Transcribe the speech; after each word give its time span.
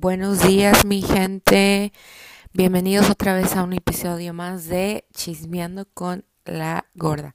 Buenos 0.00 0.46
días 0.46 0.84
mi 0.84 1.02
gente, 1.02 1.92
bienvenidos 2.52 3.10
otra 3.10 3.34
vez 3.34 3.56
a 3.56 3.64
un 3.64 3.72
episodio 3.72 4.32
más 4.32 4.68
de 4.68 5.04
Chismeando 5.12 5.86
con 5.92 6.24
la 6.44 6.86
Gorda. 6.94 7.34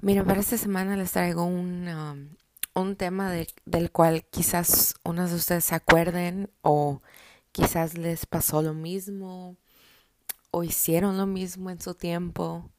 Miren, 0.00 0.24
para 0.24 0.38
esta 0.38 0.56
semana 0.56 0.96
les 0.96 1.10
traigo 1.10 1.42
un, 1.42 1.88
um, 1.88 2.80
un 2.80 2.94
tema 2.94 3.32
del 3.64 3.90
cual 3.90 4.24
quizás 4.30 4.94
unos 5.02 5.30
de 5.30 5.36
ustedes 5.36 5.64
se 5.64 5.74
acuerden 5.74 6.48
o 6.62 7.02
quizás 7.50 7.98
les 7.98 8.24
pasó 8.24 8.62
lo 8.62 8.72
mismo 8.72 9.56
o 10.52 10.62
hicieron 10.62 11.18
lo 11.18 11.26
mismo 11.26 11.70
en 11.70 11.80
su 11.80 11.96
tiempo. 11.96 12.70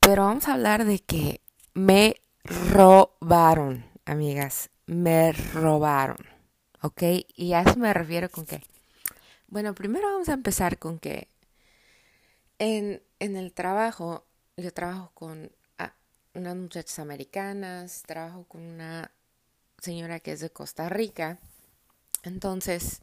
Pero 0.00 0.24
vamos 0.24 0.48
a 0.48 0.54
hablar 0.54 0.84
de 0.84 0.98
que 0.98 1.40
me 1.72 2.16
robaron, 2.42 3.86
amigas, 4.06 4.70
me 4.86 5.30
robaron. 5.30 6.39
¿Ok? 6.82 7.02
Y 7.36 7.52
a 7.52 7.62
eso 7.62 7.76
me 7.76 7.92
refiero 7.92 8.30
con 8.30 8.46
que, 8.46 8.62
bueno, 9.48 9.74
primero 9.74 10.10
vamos 10.10 10.28
a 10.28 10.34
empezar 10.34 10.78
con 10.78 10.98
que 10.98 11.28
en, 12.58 13.02
en 13.18 13.36
el 13.36 13.52
trabajo, 13.52 14.24
yo 14.56 14.72
trabajo 14.72 15.10
con 15.14 15.50
ah, 15.78 15.94
unas 16.34 16.56
muchachas 16.56 16.98
americanas, 16.98 18.02
trabajo 18.06 18.44
con 18.44 18.62
una 18.62 19.10
señora 19.78 20.20
que 20.20 20.32
es 20.32 20.40
de 20.40 20.50
Costa 20.50 20.88
Rica. 20.88 21.38
Entonces, 22.22 23.02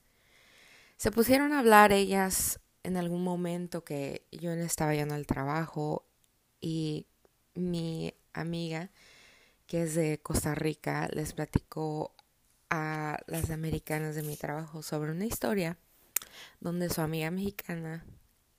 se 0.98 1.12
pusieron 1.12 1.54
a 1.54 1.59
hablar 1.59 1.91
ellas 1.91 2.59
en 2.84 2.98
algún 2.98 3.23
momento 3.23 3.84
que 3.84 4.26
yo 4.32 4.55
no 4.55 4.63
estaba 4.63 4.96
yendo 4.96 5.13
al 5.16 5.27
trabajo 5.27 6.05
y 6.62 7.05
mi 7.54 8.13
amiga, 8.34 8.90
que 9.68 9.84
es 9.84 9.96
de 9.96 10.20
Costa 10.20 10.55
Rica, 10.55 11.09
les 11.12 11.34
platicó 11.34 12.13
a 12.70 13.20
las 13.27 13.49
americanas 13.49 14.15
de 14.15 14.23
mi 14.23 14.35
trabajo 14.35 14.82
sobre 14.82 15.12
una 15.12 15.26
historia 15.26 15.77
donde 16.60 16.90
su 16.90 17.01
amiga 17.01 17.32
mexicana 17.32 18.05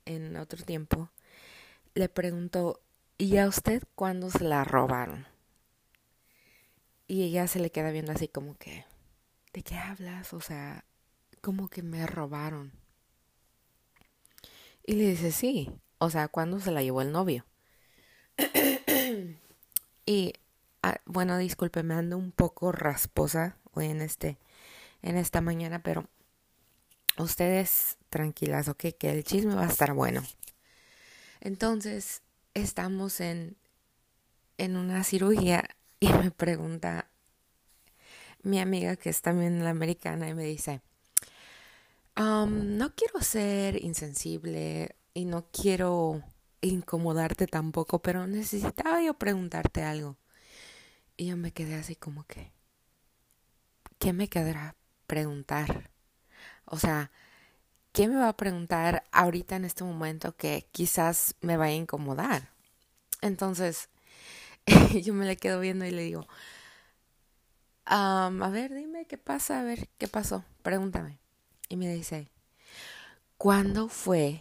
en 0.05 0.35
otro 0.37 0.63
tiempo 0.63 1.09
le 1.93 2.09
preguntó, 2.09 2.81
¿y 3.17 3.37
a 3.37 3.47
usted 3.47 3.83
cuándo 3.95 4.29
se 4.29 4.43
la 4.43 4.63
robaron? 4.63 5.27
Y 7.07 7.23
ella 7.23 7.47
se 7.47 7.59
le 7.59 7.71
queda 7.71 7.91
viendo 7.91 8.11
así 8.11 8.27
como 8.27 8.55
que, 8.57 8.85
¿de 9.53 9.63
qué 9.63 9.75
hablas? 9.75 10.33
O 10.33 10.41
sea, 10.41 10.85
como 11.41 11.69
que 11.69 11.81
me 11.81 12.05
robaron. 12.05 12.71
Y 14.85 14.93
le 14.93 15.09
dice, 15.09 15.31
sí, 15.31 15.71
o 15.97 16.09
sea, 16.09 16.27
¿cuándo 16.27 16.59
se 16.59 16.71
la 16.71 16.81
llevó 16.81 17.01
el 17.01 17.11
novio? 17.11 17.45
y, 20.05 20.33
ah, 20.81 20.99
bueno, 21.05 21.37
disculpe, 21.37 21.83
me 21.83 21.95
ando 21.95 22.17
un 22.17 22.31
poco 22.31 22.71
rasposa 22.71 23.57
hoy 23.73 23.87
en 23.87 24.01
este 24.01 24.37
en 25.01 25.15
esta 25.15 25.41
mañana, 25.41 25.81
pero 25.81 26.07
ustedes 27.17 27.97
tranquilas, 28.09 28.67
ok, 28.67 28.85
que 28.99 29.11
el 29.11 29.23
chisme 29.23 29.55
va 29.55 29.63
a 29.65 29.69
estar 29.69 29.93
bueno. 29.93 30.23
Entonces, 31.41 32.21
estamos 32.53 33.21
en 33.21 33.55
en 34.57 34.75
una 34.75 35.03
cirugía 35.03 35.63
y 35.99 36.11
me 36.11 36.31
pregunta 36.31 37.09
mi 38.43 38.59
amiga 38.59 38.95
que 38.95 39.09
es 39.09 39.21
también 39.21 39.63
la 39.63 39.69
americana 39.69 40.29
y 40.29 40.33
me 40.33 40.43
dice, 40.43 40.81
no 42.17 42.93
quiero 42.95 43.21
ser 43.21 43.83
insensible 43.83 44.95
y 45.13 45.25
no 45.25 45.45
quiero 45.51 46.21
incomodarte 46.61 47.47
tampoco, 47.47 47.99
pero 47.99 48.27
necesitaba 48.27 49.01
yo 49.01 49.13
preguntarte 49.13 49.83
algo. 49.83 50.17
Y 51.17 51.27
yo 51.27 51.37
me 51.37 51.51
quedé 51.51 51.75
así 51.75 51.95
como 51.95 52.25
que, 52.25 52.51
¿qué 53.99 54.13
me 54.13 54.27
quedará 54.29 54.75
preguntar? 55.07 55.91
O 56.65 56.79
sea, 56.79 57.11
¿qué 57.93 58.07
me 58.07 58.15
va 58.17 58.29
a 58.29 58.37
preguntar 58.37 59.03
ahorita 59.11 59.55
en 59.57 59.65
este 59.65 59.83
momento 59.83 60.35
que 60.35 60.67
quizás 60.71 61.35
me 61.41 61.57
vaya 61.57 61.73
a 61.73 61.77
incomodar? 61.77 62.49
Entonces, 63.21 63.89
yo 65.03 65.13
me 65.13 65.25
le 65.25 65.37
quedo 65.37 65.59
viendo 65.59 65.85
y 65.85 65.91
le 65.91 66.03
digo, 66.03 66.27
a 67.85 68.49
ver, 68.51 68.73
dime 68.73 69.05
qué 69.05 69.17
pasa, 69.17 69.59
a 69.59 69.63
ver, 69.63 69.89
¿qué 69.97 70.07
pasó? 70.07 70.43
Pregúntame. 70.61 71.19
Y 71.69 71.75
me 71.77 71.91
dice, 71.93 72.29
¿cuándo 73.37 73.89
fue 73.89 74.39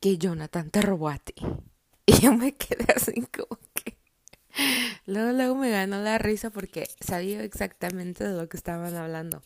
que 0.00 0.18
Jonathan 0.18 0.70
te 0.70 0.82
robó 0.82 1.08
a 1.08 1.18
ti? 1.18 1.34
Y 2.06 2.20
yo 2.20 2.34
me 2.34 2.52
quedé 2.56 2.92
así 2.96 3.22
como. 3.26 3.60
Luego, 5.06 5.32
luego 5.32 5.54
me 5.54 5.70
ganó 5.70 6.00
la 6.00 6.18
risa 6.18 6.50
porque 6.50 6.88
sabía 7.00 7.42
exactamente 7.42 8.26
de 8.26 8.34
lo 8.34 8.48
que 8.48 8.56
estaban 8.56 8.94
hablando. 8.94 9.42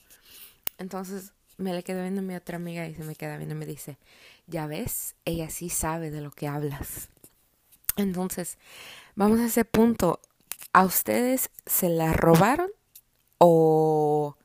Entonces 0.79 1.33
me 1.57 1.73
le 1.73 1.83
quedé 1.83 2.03
viendo 2.03 2.21
a 2.21 2.25
mi 2.25 2.35
otra 2.35 2.57
amiga 2.57 2.87
y 2.87 2.95
se 2.95 3.05
me 3.05 3.15
queda 3.15 3.37
viendo 3.37 3.55
y 3.55 3.59
me 3.59 3.67
dice, 3.67 3.99
ya 4.47 4.67
ves, 4.67 5.15
ella 5.25 5.51
sí 5.51 5.69
sabe 5.69 6.11
de 6.11 6.21
lo 6.21 6.31
que 6.31 6.49
hablas. 6.49 7.09
Entonces, 7.97 8.59
vamos 9.15 9.41
a 9.41 9.47
ese 9.47 9.65
punto. 9.65 10.21
¿A 10.73 10.85
ustedes 10.85 11.51
se 11.67 11.89
la 11.89 12.13
robaron 12.13 12.71
o 13.39 14.37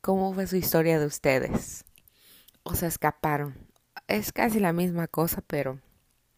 cómo 0.00 0.32
fue 0.32 0.46
su 0.46 0.56
historia 0.56 0.98
de 0.98 1.06
ustedes? 1.06 1.84
¿O 2.62 2.74
se 2.74 2.86
escaparon? 2.86 3.54
Es 4.08 4.32
casi 4.32 4.60
la 4.60 4.72
misma 4.72 5.08
cosa, 5.08 5.42
pero 5.46 5.78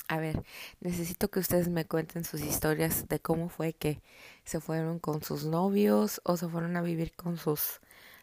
a 0.09 0.19
ver, 0.19 0.43
necesito 0.81 1.31
que 1.31 1.39
ustedes 1.41 1.69
me 1.69 1.87
cuenten 1.87 2.25
sus 2.25 2.41
historias 2.41 3.09
de 3.09 3.21
cómo 3.21 3.49
fue 3.51 3.75
que 3.75 4.03
se 4.45 4.61
fueron 4.61 4.99
con 4.99 5.23
sus 5.23 5.45
novios 5.45 6.21
o 6.25 6.37
se 6.37 6.49
fueron 6.49 6.77
a 6.77 6.83
vivir 6.83 7.13
con 7.15 7.37
sus 7.37 7.81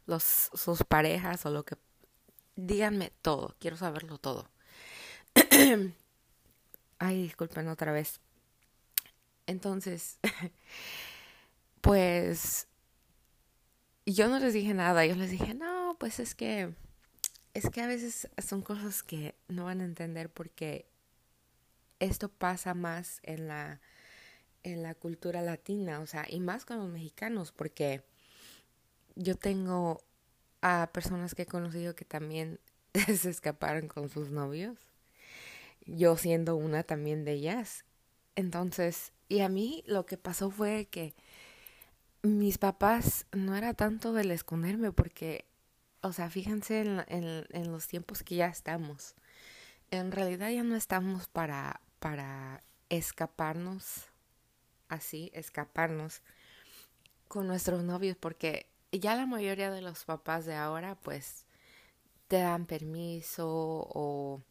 los 0.08 0.24
sus 0.24 0.84
parejas 0.84 1.46
o 1.46 1.52
lo 1.52 1.64
que 1.64 1.78
díganme 2.56 3.12
todo, 3.22 3.56
quiero 3.60 3.78
saberlo 3.78 4.18
todo. 4.18 4.50
Ay, 7.00 7.24
disculpen 7.24 7.68
otra 7.68 7.92
vez. 7.92 8.20
Entonces, 9.48 10.20
pues 11.82 12.68
yo 14.06 14.28
no 14.28 14.40
les 14.40 14.54
dije 14.54 14.74
nada, 14.74 15.06
yo 15.06 15.16
les 15.16 15.32
dije, 15.32 15.54
"No, 15.54 15.96
pues 16.00 16.20
es 16.20 16.36
que 16.36 16.74
es 17.54 17.70
que 17.70 17.82
a 17.82 17.88
veces 17.88 18.28
son 18.38 18.62
cosas 18.62 19.02
que 19.02 19.36
no 19.48 19.66
van 19.66 19.82
a 19.82 19.86
entender 19.86 20.30
porque 20.30 20.86
esto 22.00 22.30
pasa 22.30 22.74
más 22.74 23.20
en 23.24 23.48
la, 23.48 23.82
en 24.64 24.84
la 24.84 24.96
cultura 24.96 25.42
latina, 25.42 26.00
o 26.00 26.06
sea, 26.06 26.26
y 26.30 26.40
más 26.40 26.66
con 26.66 26.78
los 26.78 26.90
mexicanos, 26.90 27.52
porque 27.52 28.04
yo 29.16 29.36
tengo 29.36 30.02
a 30.62 30.90
personas 30.92 31.36
que 31.36 31.44
he 31.44 31.48
conocido 31.48 31.96
que 31.96 32.06
también 32.06 32.60
se 32.94 33.30
escaparon 33.30 33.88
con 33.88 34.10
sus 34.10 34.30
novios, 34.30 34.78
yo 35.86 36.18
siendo 36.18 36.56
una 36.56 36.84
también 36.84 37.24
de 37.26 37.34
ellas. 37.34 37.86
Entonces, 38.36 39.14
y 39.30 39.42
a 39.42 39.50
mí 39.50 39.84
lo 39.88 40.06
que 40.06 40.18
pasó 40.18 40.50
fue 40.50 40.88
que 40.88 41.14
mis 42.24 42.58
papás 42.58 43.28
no 43.32 43.56
era 43.56 43.74
tanto 43.74 44.12
del 44.12 44.32
esconderme 44.32 44.92
porque, 44.92 45.46
o 46.02 46.12
sea, 46.12 46.30
fíjense 46.30 46.82
en, 46.82 47.04
en, 47.08 47.46
en 47.52 47.72
los 47.72 47.88
tiempos 47.88 48.24
que 48.24 48.36
ya 48.36 48.48
estamos. 48.48 49.16
En 49.92 50.12
realidad 50.12 50.50
ya 50.50 50.64
no 50.64 50.76
estamos 50.76 51.28
para 51.28 51.80
para 52.06 52.62
escaparnos, 52.90 54.06
así, 54.90 55.32
escaparnos 55.34 56.22
con 57.28 57.48
nuestros 57.48 57.84
novios, 57.84 58.16
porque 58.16 58.68
ya 58.92 59.16
la 59.16 59.26
mayoría 59.26 59.72
de 59.72 59.82
los 59.82 60.06
papás 60.06 60.46
de 60.46 60.54
ahora, 60.54 61.00
pues, 61.02 61.48
te 62.28 62.38
dan 62.38 62.68
permiso 62.68 63.48
o, 63.50 64.44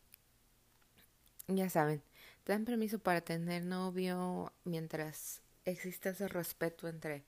ya 1.46 1.70
saben, 1.70 2.02
te 2.42 2.50
dan 2.50 2.64
permiso 2.64 2.98
para 2.98 3.20
tener 3.20 3.62
novio 3.62 4.52
mientras 4.64 5.40
existe 5.64 6.08
ese 6.08 6.26
respeto 6.26 6.88
entre, 6.88 7.22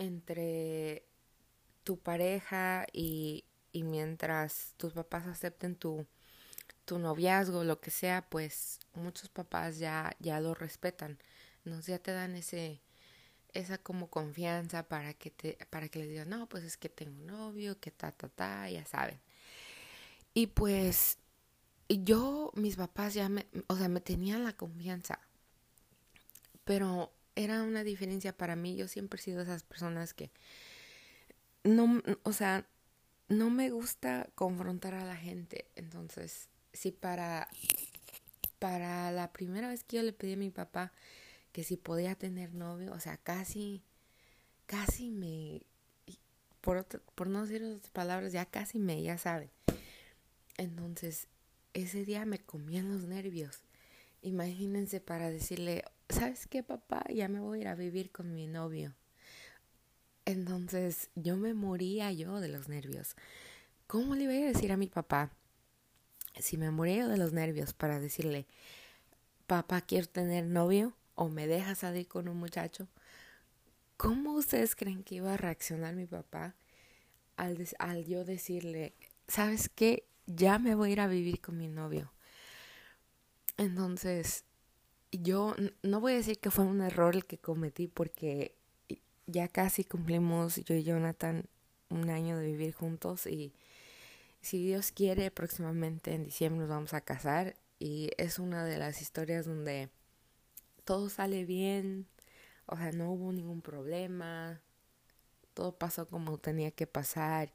entre 0.00 1.06
tu 1.84 1.96
pareja 1.96 2.86
y, 2.92 3.44
y 3.70 3.84
mientras 3.84 4.74
tus 4.78 4.94
papás 4.94 5.28
acepten 5.28 5.76
tu, 5.76 6.08
tu 6.92 6.98
noviazgo, 6.98 7.64
lo 7.64 7.80
que 7.80 7.90
sea, 7.90 8.20
pues 8.28 8.78
muchos 8.92 9.30
papás 9.30 9.78
ya, 9.78 10.14
ya 10.20 10.40
lo 10.40 10.54
respetan, 10.54 11.18
¿no? 11.64 11.80
Ya 11.80 11.98
te 11.98 12.12
dan 12.12 12.36
ese, 12.36 12.82
esa 13.54 13.78
como 13.78 14.10
confianza 14.10 14.82
para 14.82 15.14
que 15.14 15.30
te, 15.30 15.56
para 15.70 15.88
que 15.88 16.00
les 16.00 16.10
digan, 16.10 16.28
no, 16.28 16.50
pues 16.50 16.64
es 16.64 16.76
que 16.76 16.90
tengo 16.90 17.12
un 17.12 17.26
novio, 17.26 17.80
que 17.80 17.90
ta, 17.90 18.12
ta, 18.12 18.28
ta, 18.28 18.68
ya 18.68 18.84
saben. 18.84 19.18
Y 20.34 20.48
pues 20.48 21.16
yo, 21.88 22.52
mis 22.56 22.76
papás 22.76 23.14
ya 23.14 23.30
me, 23.30 23.46
o 23.68 23.76
sea, 23.76 23.88
me 23.88 24.02
tenían 24.02 24.44
la 24.44 24.54
confianza, 24.54 25.18
pero 26.64 27.10
era 27.36 27.62
una 27.62 27.84
diferencia 27.84 28.36
para 28.36 28.54
mí, 28.54 28.76
yo 28.76 28.86
siempre 28.86 29.18
he 29.18 29.22
sido 29.22 29.40
esas 29.40 29.62
personas 29.62 30.12
que 30.12 30.30
no, 31.64 32.02
o 32.22 32.34
sea, 32.34 32.66
no 33.28 33.48
me 33.48 33.70
gusta 33.70 34.28
confrontar 34.34 34.92
a 34.92 35.06
la 35.06 35.16
gente, 35.16 35.70
entonces 35.74 36.51
si 36.72 36.92
para, 36.92 37.48
para 38.58 39.10
la 39.12 39.32
primera 39.32 39.68
vez 39.68 39.84
que 39.84 39.96
yo 39.96 40.02
le 40.02 40.12
pedí 40.12 40.34
a 40.34 40.36
mi 40.36 40.50
papá 40.50 40.92
que 41.52 41.64
si 41.64 41.76
podía 41.76 42.14
tener 42.14 42.54
novio, 42.54 42.92
o 42.92 43.00
sea, 43.00 43.18
casi, 43.18 43.82
casi 44.66 45.10
me, 45.10 45.62
por, 46.62 46.86
por 47.14 47.26
no 47.26 47.42
decir 47.42 47.62
otras 47.62 47.90
palabras, 47.90 48.32
ya 48.32 48.46
casi 48.46 48.78
me, 48.78 49.02
ya 49.02 49.18
saben. 49.18 49.50
Entonces, 50.56 51.28
ese 51.74 52.04
día 52.04 52.24
me 52.24 52.38
comían 52.38 52.88
los 52.88 53.04
nervios. 53.04 53.62
Imagínense 54.22 55.00
para 55.00 55.30
decirle, 55.30 55.84
¿sabes 56.08 56.46
qué, 56.46 56.62
papá? 56.62 57.04
Ya 57.12 57.28
me 57.28 57.40
voy 57.40 57.58
a 57.58 57.62
ir 57.62 57.68
a 57.68 57.74
vivir 57.74 58.10
con 58.10 58.34
mi 58.34 58.46
novio. 58.46 58.94
Entonces, 60.24 61.10
yo 61.16 61.36
me 61.36 61.52
moría 61.52 62.12
yo 62.12 62.40
de 62.40 62.48
los 62.48 62.68
nervios. 62.68 63.16
¿Cómo 63.86 64.14
le 64.14 64.24
iba 64.24 64.32
a 64.32 64.52
decir 64.52 64.72
a 64.72 64.76
mi 64.76 64.86
papá? 64.86 65.32
Si 66.38 66.56
me 66.56 66.70
moría 66.70 67.06
de 67.08 67.16
los 67.16 67.32
nervios 67.32 67.74
para 67.74 68.00
decirle, 68.00 68.46
papá, 69.46 69.80
quiero 69.82 70.06
tener 70.06 70.44
novio 70.46 70.94
o 71.14 71.28
me 71.28 71.46
dejas 71.46 71.78
salir 71.78 72.08
con 72.08 72.28
un 72.28 72.38
muchacho. 72.38 72.88
¿Cómo 73.96 74.32
ustedes 74.32 74.74
creen 74.74 75.04
que 75.04 75.16
iba 75.16 75.34
a 75.34 75.36
reaccionar 75.36 75.94
mi 75.94 76.06
papá 76.06 76.54
al, 77.36 77.66
al 77.78 78.04
yo 78.04 78.24
decirle, 78.24 78.94
¿sabes 79.28 79.68
qué? 79.68 80.06
Ya 80.26 80.58
me 80.58 80.74
voy 80.74 80.90
a 80.90 80.92
ir 80.92 81.00
a 81.00 81.06
vivir 81.06 81.40
con 81.40 81.56
mi 81.56 81.68
novio. 81.68 82.12
Entonces, 83.56 84.44
yo 85.10 85.54
no 85.82 86.00
voy 86.00 86.12
a 86.12 86.16
decir 86.16 86.38
que 86.38 86.50
fue 86.50 86.64
un 86.64 86.80
error 86.80 87.14
el 87.14 87.26
que 87.26 87.38
cometí 87.38 87.86
porque 87.88 88.56
ya 89.26 89.48
casi 89.48 89.84
cumplimos 89.84 90.56
yo 90.64 90.74
y 90.74 90.82
Jonathan 90.82 91.44
un 91.90 92.10
año 92.10 92.38
de 92.38 92.46
vivir 92.46 92.72
juntos 92.72 93.26
y 93.26 93.52
si 94.42 94.62
Dios 94.62 94.92
quiere 94.92 95.30
próximamente 95.30 96.14
en 96.14 96.24
diciembre 96.24 96.60
nos 96.60 96.68
vamos 96.68 96.94
a 96.94 97.00
casar 97.00 97.54
y 97.78 98.10
es 98.18 98.38
una 98.38 98.64
de 98.64 98.78
las 98.78 99.00
historias 99.00 99.46
donde 99.46 99.88
todo 100.84 101.08
sale 101.08 101.44
bien, 101.44 102.06
o 102.66 102.76
sea, 102.76 102.92
no 102.92 103.12
hubo 103.12 103.32
ningún 103.32 103.62
problema, 103.62 104.60
todo 105.54 105.78
pasó 105.78 106.08
como 106.08 106.38
tenía 106.38 106.72
que 106.72 106.86
pasar 106.86 107.52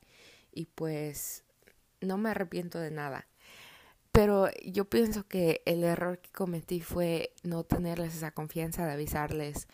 y 0.51 0.66
pues 0.66 1.44
no 2.01 2.18
me 2.18 2.30
arrepiento 2.30 2.80
de 2.80 2.92
nada. 2.92 3.28
Pero 4.12 4.50
yo 4.66 4.90
pienso 4.90 5.28
que 5.28 5.62
el 5.66 5.83
error 5.83 6.19
que 6.19 6.31
cometí 6.31 6.81
fue 6.81 7.33
no 7.44 7.63
tenerles 7.63 8.16
esa 8.16 8.31
confianza 8.31 8.86
de 8.86 8.94
avisarles, 8.94 9.68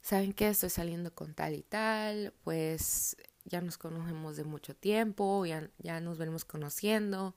saben 0.00 0.32
que 0.32 0.48
estoy 0.48 0.70
saliendo 0.70 1.14
con 1.14 1.34
tal 1.34 1.54
y 1.54 1.62
tal, 1.62 2.32
pues 2.42 3.16
ya 3.44 3.60
nos 3.60 3.78
conocemos 3.78 4.36
de 4.36 4.44
mucho 4.44 4.74
tiempo, 4.74 5.44
ya, 5.46 5.70
ya 5.78 6.00
nos 6.00 6.18
venimos 6.18 6.44
conociendo 6.44 7.34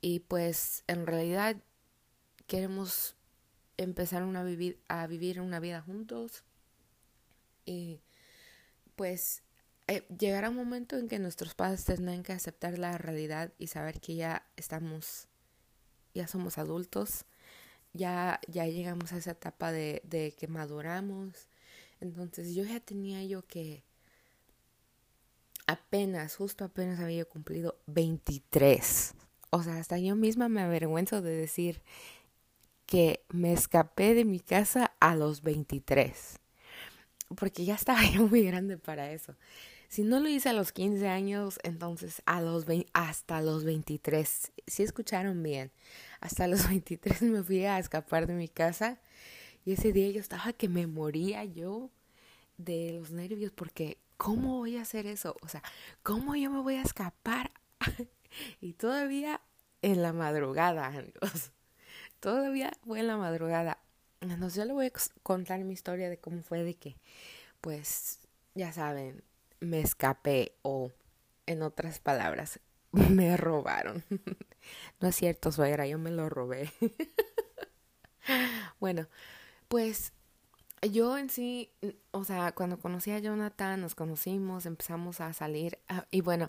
y 0.00 0.20
pues 0.20 0.84
en 0.86 1.06
realidad 1.06 1.56
queremos 2.46 3.16
empezar 3.76 4.22
una 4.22 4.42
vivir, 4.44 4.80
a 4.88 5.06
vivir 5.06 5.40
una 5.40 5.60
vida 5.60 5.80
juntos 5.82 6.44
y 7.64 8.00
pues 8.96 9.42
eh, 9.86 10.06
llegará 10.18 10.50
un 10.50 10.56
momento 10.56 10.96
en 10.96 11.08
que 11.08 11.18
nuestros 11.18 11.54
padres 11.54 11.84
tendrán 11.84 12.22
que 12.22 12.32
aceptar 12.32 12.78
la 12.78 12.96
realidad 12.96 13.52
y 13.58 13.66
saber 13.66 14.00
que 14.00 14.14
ya 14.14 14.46
estamos, 14.56 15.28
ya 16.14 16.26
somos 16.26 16.58
adultos, 16.58 17.26
ya, 17.92 18.40
ya 18.48 18.66
llegamos 18.66 19.12
a 19.12 19.18
esa 19.18 19.32
etapa 19.32 19.72
de, 19.72 20.00
de 20.04 20.32
que 20.32 20.48
maduramos. 20.48 21.48
Entonces 22.00 22.54
yo 22.54 22.64
ya 22.64 22.80
tenía 22.80 23.24
yo 23.24 23.46
que 23.46 23.84
apenas, 25.66 26.36
justo 26.36 26.64
apenas 26.64 27.00
había 27.00 27.24
cumplido 27.24 27.78
23. 27.86 29.14
O 29.50 29.62
sea, 29.62 29.78
hasta 29.78 29.98
yo 29.98 30.16
misma 30.16 30.48
me 30.48 30.62
avergüenzo 30.62 31.22
de 31.22 31.36
decir 31.36 31.82
que 32.86 33.24
me 33.30 33.52
escapé 33.52 34.14
de 34.14 34.24
mi 34.24 34.40
casa 34.40 34.94
a 35.00 35.16
los 35.16 35.42
23. 35.42 36.38
Porque 37.36 37.64
ya 37.64 37.74
estaba 37.74 38.02
yo 38.14 38.26
muy 38.26 38.44
grande 38.44 38.76
para 38.78 39.10
eso. 39.12 39.34
Si 39.88 40.02
no 40.02 40.18
lo 40.18 40.28
hice 40.28 40.48
a 40.48 40.52
los 40.54 40.72
15 40.72 41.06
años, 41.06 41.60
entonces 41.62 42.20
a 42.26 42.40
los 42.40 42.66
hasta 42.92 43.40
los 43.40 43.64
23. 43.64 44.52
Si 44.66 44.82
escucharon 44.82 45.42
bien, 45.42 45.70
hasta 46.20 46.48
los 46.48 46.68
23 46.68 47.22
me 47.22 47.42
fui 47.42 47.64
a 47.64 47.78
escapar 47.78 48.26
de 48.26 48.34
mi 48.34 48.48
casa 48.48 49.00
y 49.64 49.72
ese 49.72 49.92
día 49.92 50.10
yo 50.10 50.20
estaba 50.20 50.52
que 50.52 50.68
me 50.68 50.86
moría 50.86 51.44
yo 51.44 51.90
de 52.56 52.92
los 52.92 53.10
nervios 53.10 53.52
porque 53.52 53.98
¿cómo 54.16 54.58
voy 54.58 54.76
a 54.76 54.82
hacer 54.82 55.06
eso? 55.06 55.36
O 55.42 55.48
sea, 55.48 55.62
¿cómo 56.02 56.34
yo 56.36 56.50
me 56.50 56.60
voy 56.60 56.76
a 56.76 56.82
escapar? 56.82 57.52
y 58.60 58.74
todavía 58.74 59.40
en 59.82 60.02
la 60.02 60.12
madrugada, 60.12 60.86
amigos. 60.86 61.52
Todavía 62.20 62.72
fue 62.86 63.00
en 63.00 63.06
la 63.06 63.18
madrugada. 63.18 63.78
Yo 64.20 64.64
le 64.64 64.72
voy 64.72 64.86
a 64.86 64.92
contar 65.22 65.62
mi 65.64 65.74
historia 65.74 66.08
de 66.08 66.18
cómo 66.18 66.42
fue 66.42 66.64
de 66.64 66.74
que, 66.74 66.96
pues, 67.60 68.20
ya 68.54 68.72
saben, 68.72 69.22
me 69.60 69.80
escapé 69.80 70.56
o, 70.62 70.90
en 71.44 71.62
otras 71.62 71.98
palabras, 71.98 72.60
me 72.92 73.36
robaron. 73.36 74.02
no 75.00 75.08
es 75.08 75.16
cierto, 75.16 75.52
suegra, 75.52 75.86
yo 75.86 75.98
me 75.98 76.10
lo 76.10 76.30
robé. 76.30 76.72
bueno, 78.80 79.06
pues 79.68 80.14
yo 80.86 81.16
en 81.18 81.30
sí, 81.30 81.70
o 82.10 82.24
sea, 82.24 82.52
cuando 82.52 82.78
conocí 82.78 83.10
a 83.10 83.18
Jonathan, 83.18 83.80
nos 83.80 83.94
conocimos, 83.94 84.66
empezamos 84.66 85.20
a 85.20 85.32
salir 85.32 85.78
ah, 85.88 86.06
y 86.10 86.20
bueno, 86.20 86.48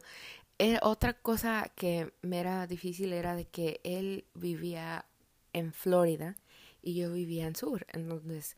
eh, 0.59 0.79
otra 0.81 1.13
cosa 1.13 1.71
que 1.75 2.13
me 2.21 2.39
era 2.39 2.67
difícil 2.67 3.13
era 3.13 3.35
de 3.35 3.45
que 3.45 3.81
él 3.83 4.25
vivía 4.33 5.05
en 5.53 5.73
Florida 5.73 6.37
y 6.81 6.95
yo 6.95 7.11
vivía 7.11 7.47
en 7.47 7.55
Sur, 7.55 7.85
entonces 7.93 8.57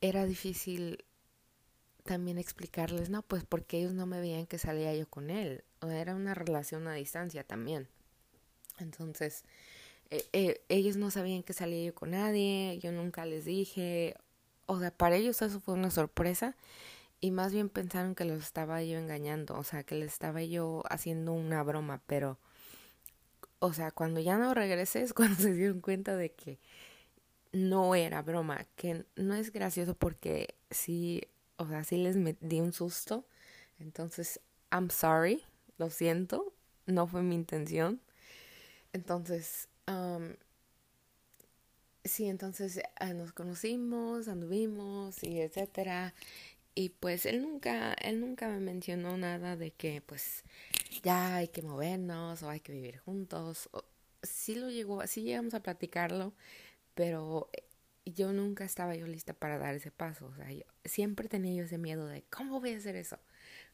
era 0.00 0.26
difícil 0.26 1.04
también 2.04 2.38
explicarles, 2.38 3.10
no, 3.10 3.22
pues 3.22 3.44
porque 3.44 3.78
ellos 3.78 3.92
no 3.92 4.06
me 4.06 4.20
veían 4.20 4.46
que 4.46 4.58
salía 4.58 4.94
yo 4.94 5.08
con 5.08 5.30
él, 5.30 5.64
o 5.80 5.88
era 5.88 6.14
una 6.14 6.34
relación 6.34 6.88
a 6.88 6.94
distancia 6.94 7.44
también. 7.44 7.88
Entonces, 8.78 9.44
eh, 10.10 10.24
eh, 10.32 10.62
ellos 10.68 10.96
no 10.96 11.10
sabían 11.10 11.42
que 11.42 11.52
salía 11.52 11.84
yo 11.84 11.94
con 11.94 12.12
nadie, 12.12 12.78
yo 12.82 12.92
nunca 12.92 13.26
les 13.26 13.44
dije, 13.44 14.16
o 14.68 14.78
sea, 14.78 14.90
para 14.90 15.16
ellos 15.16 15.42
eso 15.42 15.60
fue 15.60 15.74
una 15.74 15.90
sorpresa 15.90 16.54
y 17.20 17.30
más 17.32 17.52
bien 17.52 17.70
pensaron 17.70 18.14
que 18.14 18.24
los 18.24 18.44
estaba 18.44 18.82
yo 18.82 18.98
engañando, 18.98 19.58
o 19.58 19.64
sea, 19.64 19.82
que 19.82 19.94
les 19.96 20.12
estaba 20.12 20.42
yo 20.42 20.84
haciendo 20.90 21.32
una 21.32 21.62
broma, 21.62 22.02
pero, 22.06 22.38
o 23.60 23.72
sea, 23.72 23.90
cuando 23.90 24.20
ya 24.20 24.36
no 24.38 24.54
regresé 24.54 25.02
es 25.02 25.14
cuando 25.14 25.36
se 25.36 25.54
dieron 25.54 25.80
cuenta 25.80 26.16
de 26.16 26.32
que 26.32 26.58
no 27.52 27.94
era 27.94 28.22
broma, 28.22 28.66
que 28.76 29.06
no 29.16 29.34
es 29.34 29.52
gracioso 29.52 29.94
porque 29.94 30.54
sí, 30.70 31.22
o 31.56 31.66
sea, 31.66 31.82
sí 31.82 31.96
les 31.96 32.16
di 32.40 32.60
un 32.60 32.72
susto, 32.74 33.24
entonces, 33.80 34.40
I'm 34.70 34.90
sorry, 34.90 35.44
lo 35.78 35.88
siento, 35.88 36.52
no 36.86 37.06
fue 37.06 37.22
mi 37.22 37.34
intención. 37.34 38.00
Entonces, 38.92 39.68
um, 39.86 40.34
sí, 42.08 42.26
entonces 42.26 42.78
eh, 42.78 43.14
nos 43.14 43.32
conocimos, 43.32 44.28
anduvimos 44.28 45.22
y 45.22 45.40
etcétera. 45.40 46.14
Y 46.74 46.90
pues 46.90 47.26
él 47.26 47.42
nunca, 47.42 47.94
él 47.94 48.20
nunca 48.20 48.48
me 48.48 48.60
mencionó 48.60 49.16
nada 49.16 49.56
de 49.56 49.72
que 49.72 50.00
pues 50.00 50.44
ya 51.02 51.36
hay 51.36 51.48
que 51.48 51.62
movernos 51.62 52.42
o 52.42 52.50
hay 52.50 52.60
que 52.60 52.72
vivir 52.72 52.98
juntos. 52.98 53.68
sí 54.22 54.54
lo 54.54 54.70
llegó, 54.70 55.06
sí 55.06 55.22
llegamos 55.22 55.54
a 55.54 55.62
platicarlo, 55.62 56.34
pero 56.94 57.50
eh, 57.52 57.64
yo 58.06 58.32
nunca 58.32 58.64
estaba 58.64 58.94
yo 58.94 59.06
lista 59.06 59.34
para 59.34 59.58
dar 59.58 59.74
ese 59.74 59.90
paso. 59.90 60.26
O 60.26 60.34
sea, 60.36 60.52
yo, 60.52 60.64
siempre 60.84 61.28
tenía 61.28 61.54
yo 61.54 61.64
ese 61.64 61.78
miedo 61.78 62.06
de 62.06 62.22
¿cómo 62.30 62.60
voy 62.60 62.74
a 62.74 62.78
hacer 62.78 62.96
eso? 62.96 63.18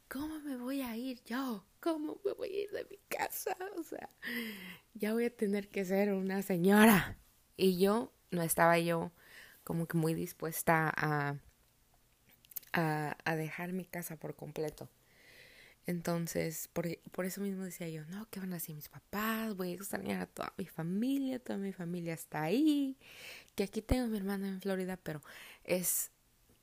¿Cómo 0.08 0.40
me 0.40 0.56
voy 0.56 0.80
a 0.82 0.96
ir 0.96 1.22
yo? 1.24 1.66
¿Cómo 1.80 2.20
me 2.24 2.32
voy 2.32 2.48
a 2.50 2.60
ir 2.62 2.70
de 2.70 2.86
mi 2.86 2.98
casa? 3.08 3.56
O 3.76 3.82
sea, 3.82 4.08
ya 4.94 5.12
voy 5.12 5.26
a 5.26 5.36
tener 5.36 5.68
que 5.68 5.84
ser 5.84 6.12
una 6.14 6.42
señora. 6.42 7.18
Y 7.56 7.78
yo 7.78 8.13
no 8.34 8.42
estaba 8.42 8.78
yo 8.78 9.12
como 9.64 9.86
que 9.86 9.96
muy 9.96 10.14
dispuesta 10.14 10.92
a, 10.94 11.36
a, 12.72 13.36
dejar 13.36 13.72
mi 13.72 13.84
casa 13.84 14.16
por 14.16 14.34
completo. 14.34 14.88
Entonces, 15.86 16.68
por, 16.72 16.86
por, 17.10 17.26
eso 17.26 17.40
mismo 17.40 17.64
decía 17.64 17.88
yo, 17.88 18.04
no, 18.06 18.26
¿qué 18.30 18.40
van 18.40 18.52
a 18.52 18.56
decir 18.56 18.74
mis 18.74 18.88
papás? 18.88 19.54
Voy 19.54 19.72
a 19.72 19.74
extrañar 19.74 20.22
a 20.22 20.26
toda 20.26 20.52
mi 20.56 20.66
familia, 20.66 21.38
toda 21.38 21.58
mi 21.58 21.72
familia 21.72 22.14
está 22.14 22.42
ahí, 22.42 22.96
que 23.54 23.64
aquí 23.64 23.82
tengo 23.82 24.04
a 24.04 24.08
mi 24.08 24.16
hermana 24.16 24.48
en 24.48 24.60
Florida, 24.60 24.96
pero 24.96 25.20
es, 25.64 26.10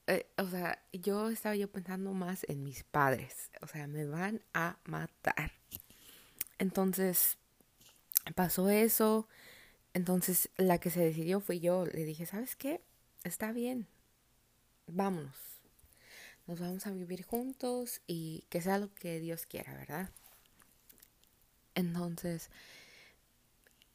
eh, 0.08 0.26
o 0.38 0.48
sea, 0.48 0.84
yo 0.92 1.30
estaba 1.30 1.56
yo 1.56 1.72
pensando 1.72 2.14
más 2.14 2.46
en 2.50 2.64
mis 2.64 2.84
padres, 2.84 3.52
o 3.62 3.68
sea, 3.68 3.86
me 3.88 4.06
van 4.06 4.42
a 4.54 4.78
matar. 4.86 5.52
Entonces, 6.58 7.38
pasó 8.36 8.70
eso, 8.70 9.28
entonces 9.94 10.50
la 10.58 10.78
que 10.80 10.90
se 10.90 11.02
decidió 11.02 11.40
fui 11.40 11.60
yo. 11.60 11.86
Le 11.86 12.06
dije, 12.06 12.26
¿sabes 12.26 12.56
qué? 12.56 12.82
Está 13.24 13.52
bien. 13.52 13.88
Vámonos. 14.88 15.36
Nos 16.48 16.60
vamos 16.60 16.88
a 16.88 16.92
vivir 16.92 17.24
juntos 17.24 18.02
y 18.08 18.46
que 18.50 18.62
sea 18.62 18.78
lo 18.78 18.94
que 18.94 19.20
Dios 19.20 19.46
quiera, 19.46 19.74
¿verdad? 19.74 20.10
Entonces, 21.76 22.50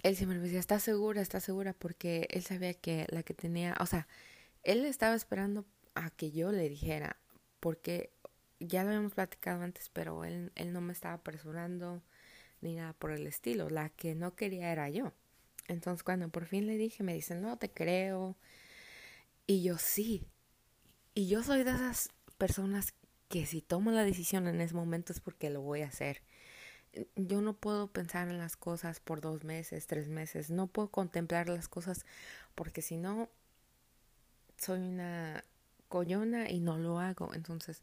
él 0.02 0.16
siempre 0.16 0.38
me 0.38 0.44
decía, 0.44 0.60
¿estás 0.60 0.82
segura? 0.82 1.20
¿Estás 1.20 1.44
segura? 1.44 1.72
Porque 1.74 2.26
él 2.30 2.42
sabía 2.42 2.74
que 2.74 3.06
la 3.10 3.22
que 3.22 3.34
tenía, 3.34 3.76
o 3.80 3.86
sea, 3.86 4.06
él 4.62 4.84
estaba 4.84 5.14
esperando 5.14 5.66
a 5.94 6.10
que 6.10 6.30
yo 6.30 6.52
le 6.52 6.68
dijera, 6.68 7.16
porque 7.60 8.10
ya 8.60 8.82
lo 8.84 8.90
habíamos 8.90 9.14
platicado 9.14 9.62
antes, 9.62 9.90
pero 9.92 10.24
él, 10.24 10.52
él 10.54 10.72
no 10.72 10.80
me 10.80 10.92
estaba 10.92 11.14
apresurando 11.14 12.02
ni 12.60 12.74
nada 12.76 12.92
por 12.94 13.10
el 13.10 13.26
estilo. 13.26 13.68
La 13.70 13.90
que 13.90 14.14
no 14.14 14.34
quería 14.34 14.72
era 14.72 14.88
yo. 14.88 15.12
Entonces 15.68 16.02
cuando 16.02 16.28
por 16.28 16.46
fin 16.46 16.66
le 16.66 16.76
dije, 16.76 17.02
me 17.02 17.14
dice, 17.14 17.34
no 17.34 17.58
te 17.58 17.70
creo. 17.70 18.36
Y 19.46 19.62
yo 19.62 19.78
sí. 19.78 20.26
Y 21.14 21.28
yo 21.28 21.42
soy 21.42 21.64
de 21.64 21.70
esas 21.70 22.10
personas 22.38 22.94
que 23.28 23.46
si 23.46 23.60
tomo 23.62 23.90
la 23.90 24.04
decisión 24.04 24.46
en 24.48 24.60
ese 24.60 24.74
momento 24.74 25.12
es 25.12 25.20
porque 25.20 25.50
lo 25.50 25.62
voy 25.62 25.82
a 25.82 25.88
hacer. 25.88 26.22
Yo 27.16 27.40
no 27.42 27.54
puedo 27.54 27.88
pensar 27.88 28.28
en 28.28 28.38
las 28.38 28.56
cosas 28.56 29.00
por 29.00 29.20
dos 29.20 29.44
meses, 29.44 29.86
tres 29.86 30.08
meses. 30.08 30.50
No 30.50 30.66
puedo 30.66 30.88
contemplar 30.90 31.48
las 31.48 31.68
cosas 31.68 32.06
porque 32.54 32.82
si 32.82 32.96
no, 32.96 33.28
soy 34.56 34.80
una 34.80 35.44
collona 35.88 36.50
y 36.50 36.60
no 36.60 36.78
lo 36.78 36.98
hago. 37.00 37.34
Entonces 37.34 37.82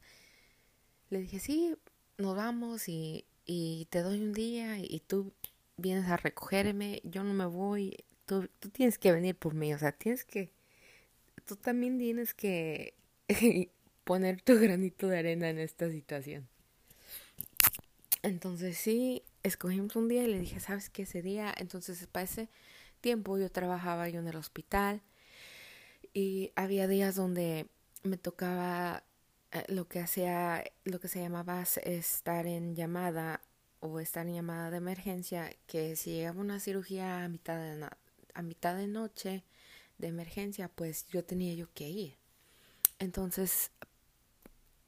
le 1.10 1.20
dije, 1.20 1.40
sí, 1.40 1.75
nos 2.18 2.36
vamos 2.36 2.90
y, 2.90 3.25
y 3.46 3.88
te 3.90 4.02
doy 4.02 4.22
un 4.22 4.34
día 4.34 4.80
y 4.80 5.02
tú 5.02 5.34
vienes 5.77 6.08
a 6.08 6.18
recogerme, 6.18 7.01
yo 7.03 7.24
no 7.24 7.34
me 7.34 7.46
voy, 7.46 8.06
tú, 8.25 8.50
tú 8.60 8.70
tienes 8.70 8.98
que 8.98 9.12
venir 9.12 9.36
por 9.36 9.53
mí, 9.53 9.74
o 9.74 9.77
sea, 9.77 9.92
tienes 9.92 10.25
que, 10.25 10.51
tú 11.46 11.56
también 11.56 11.98
tienes 11.98 12.34
que 12.34 12.96
poner 14.03 14.42
tu 14.42 14.60
granito 14.60 15.08
de 15.08 15.20
arena 15.20 15.50
en 15.50 15.60
esta 15.60 15.89
situación. 15.89 16.48
Entonces 18.22 18.77
sí, 18.77 19.24
escogimos 19.44 19.96
un 19.96 20.08
día 20.08 20.24
y 20.24 20.27
le 20.27 20.39
dije, 20.39 20.60
¿sabes 20.60 20.89
qué? 20.89 21.03
Ese 21.03 21.22
día, 21.22 21.53
entonces 21.58 22.08
para 22.08 22.24
ese 22.24 22.50
tiempo 23.01 23.38
yo 23.38 23.51
trabajaba 23.51 24.08
yo 24.08 24.22
en 24.22 24.27
el 24.30 24.38
hospital 24.38 25.01
y 26.13 26.51
había 26.56 26.88
días 26.88 27.15
donde 27.15 27.68
me 28.03 28.18
tocaba 28.18 29.03
eh, 29.51 29.65
lo 29.68 29.88
que 29.88 30.00
hacía, 30.00 30.63
lo 30.86 31.00
que 31.00 31.10
se 31.10 31.22
llamaba 31.22 31.62
estar 31.62 32.48
en 32.48 32.75
llamada 32.75 33.42
o 33.84 34.00
estar 34.00 34.25
en 34.25 34.36
llamada 34.36 34.72
de 34.72 34.78
emergencia, 34.78 35.54
que 35.68 35.98
si 35.98 36.12
llegaba 36.12 36.40
una 36.40 36.62
cirugía 36.62 37.25
a 37.25 37.28
mitad 37.28 37.58
de, 37.58 37.86
a 38.34 38.42
mitad 38.42 38.78
de 38.78 38.88
noche 38.88 39.44
de 39.98 40.08
emergencia, 40.08 40.70
pues 40.70 41.06
yo 41.10 41.25
tenía 41.25 41.54
yo 41.54 41.68
que 41.74 41.90
ir. 41.90 42.18
Entonces, 42.98 43.72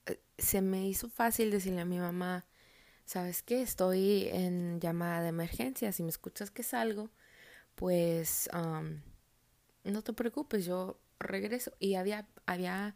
eh, 0.05 0.17
se 0.37 0.61
me 0.61 0.87
hizo 0.87 1.09
fácil 1.09 1.51
decirle 1.51 1.81
a 1.81 1.85
mi 1.85 1.99
mamá, 1.99 2.45
¿sabes 3.03 3.43
qué? 3.43 3.61
Estoy 3.61 4.29
en 4.31 4.79
llamada 4.79 5.21
de 5.23 5.29
emergencia, 5.29 5.91
si 5.91 6.01
me 6.01 6.09
escuchas 6.09 6.49
que 6.49 6.63
salgo, 6.63 7.09
pues 7.75 8.49
no 9.83 10.01
te 10.03 10.13
preocupes, 10.13 10.63
yo 10.65 10.97
regreso. 11.19 11.73
Y 11.79 11.95
había, 11.95 12.29
había 12.45 12.95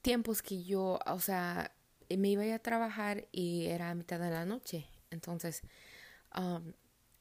tiempos 0.00 0.40
que 0.40 0.64
yo, 0.64 1.00
o 1.04 1.20
sea, 1.20 1.70
me 2.08 2.28
iba 2.28 2.54
a, 2.54 2.58
trabajar 2.58 3.28
y 3.32 3.66
era 3.66 3.90
a 3.90 3.94
mitad 3.94 4.18
de 4.18 4.30
la 4.30 4.44
noche. 4.44 4.86
Entonces, 5.10 5.62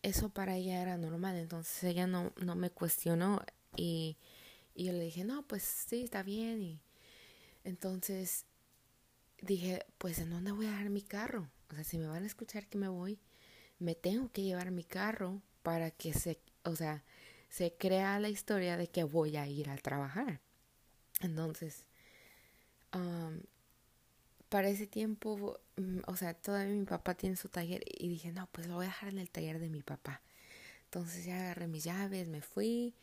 eso 0.01 0.29
para 0.29 0.55
ella 0.55 0.81
era 0.81 0.97
normal. 0.97 1.37
Entonces 1.37 1.83
ella 1.83 2.07
no, 2.07 2.33
no 2.37 2.55
me 2.55 2.69
cuestionó 2.69 3.41
y, 3.75 4.17
y 4.75 4.85
yo 4.85 4.93
le 4.93 5.05
dije, 5.05 5.23
no, 5.23 5.43
pues 5.47 5.63
sí, 5.63 6.03
está 6.03 6.23
bien. 6.23 6.61
Y 6.61 6.81
entonces 7.63 8.45
dije, 9.41 9.85
pues 9.97 10.19
¿en 10.19 10.29
dónde 10.29 10.51
voy 10.51 10.65
a 10.65 10.71
dejar 10.71 10.89
mi 10.89 11.01
carro? 11.01 11.49
O 11.69 11.75
sea, 11.75 11.83
si 11.83 11.97
me 11.97 12.07
van 12.07 12.23
a 12.23 12.27
escuchar 12.27 12.67
que 12.67 12.77
me 12.77 12.87
voy, 12.87 13.19
me 13.79 13.95
tengo 13.95 14.31
que 14.31 14.43
llevar 14.43 14.71
mi 14.71 14.83
carro 14.83 15.41
para 15.63 15.91
que 15.91 16.13
se, 16.13 16.39
o 16.63 16.75
sea, 16.75 17.03
se 17.49 17.73
crea 17.73 18.19
la 18.19 18.29
historia 18.29 18.77
de 18.77 18.87
que 18.87 19.03
voy 19.03 19.37
a 19.37 19.47
ir 19.47 19.69
a 19.69 19.77
trabajar. 19.77 20.41
Entonces, 21.21 21.85
para 24.53 24.69
ese 24.69 24.85
tiempo, 24.85 25.59
mm, 25.77 26.01
o 26.05 26.15
sea, 26.15 26.35
todavía 26.35 26.75
mi 26.75 26.85
papá 26.85 27.15
tiene 27.15 27.35
su 27.35 27.49
taller 27.49 27.83
y 27.87 28.07
dije, 28.07 28.31
no, 28.31 28.47
pues 28.51 28.67
lo 28.67 28.75
voy 28.75 28.85
a 28.85 28.89
dejar 28.89 29.09
en 29.09 29.17
el 29.17 29.27
taller 29.27 29.57
de 29.57 29.71
mi 29.71 29.81
papá. 29.81 30.21
Entonces 30.85 31.25
ya 31.25 31.41
agarré 31.41 31.67
mis 31.67 31.85
llaves, 31.85 32.27
me 32.27 32.41
fui, 32.41 32.93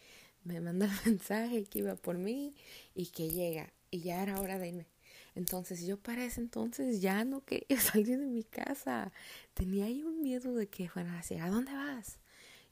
me 0.44 0.60
mandó 0.60 0.84
el 0.84 0.92
mensaje 1.04 1.64
que 1.64 1.80
iba 1.80 1.96
por 1.96 2.18
mí 2.18 2.54
y 2.94 3.06
que 3.06 3.30
llega. 3.30 3.72
Y 3.90 4.02
ya 4.02 4.22
era 4.22 4.40
hora 4.40 4.60
de 4.60 4.68
irme. 4.68 4.86
Entonces 5.34 5.84
yo 5.84 5.96
para 5.96 6.24
ese 6.24 6.40
entonces 6.40 7.00
ya 7.00 7.24
no 7.24 7.44
quería 7.44 7.80
salir 7.80 8.20
de 8.20 8.26
mi 8.26 8.44
casa. 8.44 9.10
Tenía 9.52 9.86
ahí 9.86 10.04
un 10.04 10.22
miedo 10.22 10.54
de 10.54 10.68
que 10.68 10.88
fuera 10.88 11.18
así, 11.18 11.34
¿a 11.34 11.48
dónde 11.48 11.72
vas? 11.72 12.20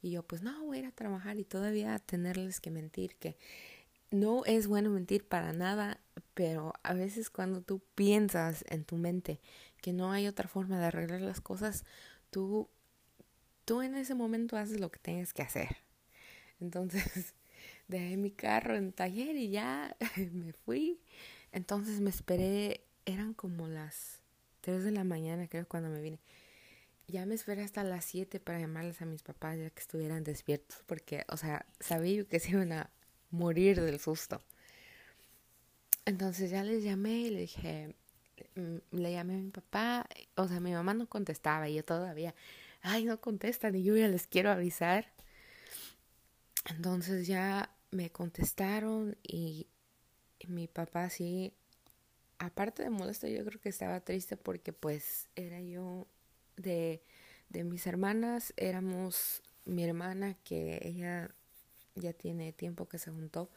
Y 0.02 0.12
yo 0.12 0.22
pues 0.22 0.42
no, 0.42 0.64
voy 0.64 0.76
a 0.76 0.80
ir 0.82 0.86
a 0.86 0.92
trabajar 0.92 1.36
y 1.36 1.44
todavía 1.44 1.98
tenerles 1.98 2.60
que 2.60 2.70
mentir 2.70 3.16
que 3.16 3.36
no 4.10 4.44
es 4.44 4.66
bueno 4.66 4.90
mentir 4.90 5.26
para 5.26 5.52
nada, 5.52 6.00
pero 6.34 6.72
a 6.82 6.94
veces 6.94 7.30
cuando 7.30 7.62
tú 7.62 7.80
piensas 7.94 8.64
en 8.68 8.84
tu 8.84 8.96
mente 8.96 9.40
que 9.80 9.92
no 9.92 10.12
hay 10.12 10.26
otra 10.26 10.48
forma 10.48 10.78
de 10.78 10.86
arreglar 10.86 11.20
las 11.20 11.40
cosas, 11.40 11.84
tú, 12.30 12.68
tú 13.64 13.82
en 13.82 13.94
ese 13.94 14.14
momento 14.14 14.56
haces 14.56 14.80
lo 14.80 14.90
que 14.90 14.98
tienes 14.98 15.32
que 15.32 15.42
hacer. 15.42 15.76
Entonces 16.60 17.34
dejé 17.88 18.16
mi 18.16 18.30
carro 18.30 18.76
en 18.76 18.92
taller 18.92 19.36
y 19.36 19.50
ya 19.50 19.96
me 20.32 20.52
fui. 20.52 21.00
Entonces 21.52 22.00
me 22.00 22.10
esperé, 22.10 22.84
eran 23.06 23.34
como 23.34 23.68
las 23.68 24.20
3 24.62 24.84
de 24.84 24.90
la 24.90 25.04
mañana 25.04 25.48
creo 25.48 25.66
cuando 25.66 25.88
me 25.88 26.00
vine. 26.00 26.20
Ya 27.06 27.24
me 27.24 27.34
esperé 27.34 27.62
hasta 27.62 27.84
las 27.84 28.04
7 28.04 28.38
para 28.38 28.60
llamarles 28.60 29.00
a 29.00 29.06
mis 29.06 29.22
papás 29.22 29.58
ya 29.58 29.70
que 29.70 29.80
estuvieran 29.80 30.24
despiertos 30.24 30.82
porque, 30.86 31.24
o 31.28 31.38
sea, 31.38 31.64
sabía 31.80 32.16
yo 32.16 32.28
que 32.28 32.38
se 32.38 32.50
iban 32.50 32.72
a 32.72 32.90
morir 33.30 33.80
del 33.80 34.00
susto. 34.00 34.40
Entonces 36.04 36.50
ya 36.50 36.64
les 36.64 36.82
llamé 36.82 37.18
y 37.18 37.30
le 37.30 37.40
dije, 37.40 37.94
mm, 38.54 38.76
le 38.92 39.12
llamé 39.12 39.34
a 39.34 39.38
mi 39.38 39.50
papá, 39.50 40.06
o 40.36 40.48
sea, 40.48 40.60
mi 40.60 40.72
mamá 40.72 40.94
no 40.94 41.06
contestaba 41.06 41.68
y 41.68 41.74
yo 41.74 41.84
todavía, 41.84 42.34
ay, 42.80 43.04
no 43.04 43.20
contestan 43.20 43.74
y 43.74 43.82
yo 43.82 43.96
ya 43.96 44.08
les 44.08 44.26
quiero 44.26 44.50
avisar. 44.50 45.12
Entonces 46.70 47.26
ya 47.26 47.70
me 47.90 48.10
contestaron 48.10 49.16
y, 49.22 49.66
mi 50.46 50.68
papá 50.68 51.10
sí, 51.10 51.52
aparte 52.38 52.82
de 52.84 52.90
molesto, 52.90 53.26
yo 53.26 53.44
creo 53.44 53.60
que 53.60 53.68
estaba 53.68 54.00
triste 54.00 54.36
porque 54.36 54.72
pues 54.72 55.28
era 55.36 55.60
yo 55.60 56.06
de, 56.56 57.02
de 57.48 57.64
mis 57.64 57.86
hermanas, 57.86 58.54
éramos 58.56 59.42
mi 59.64 59.84
hermana 59.84 60.34
que 60.44 60.80
ella 60.82 61.34
ya 62.00 62.12
tiene 62.12 62.52
tiempo 62.52 62.88
que 62.88 62.98
se 62.98 63.10
juntó, 63.10 63.50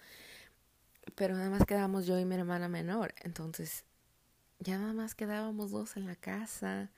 pero 1.16 1.36
nada 1.36 1.50
más 1.50 1.66
quedábamos 1.66 2.06
yo 2.06 2.20
y 2.20 2.26
mi 2.26 2.36
hermana 2.36 2.68
menor, 2.70 3.14
entonces 3.24 3.86
ya 4.60 4.78
nada 4.78 4.94
más 4.94 5.16
quedábamos 5.16 5.72
dos 5.72 5.98
en 5.98 6.06
la 6.06 6.16
casa 6.16 6.92